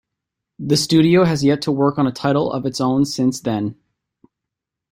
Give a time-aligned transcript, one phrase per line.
[0.57, 3.75] The studio has yet to work on a title of its own since then.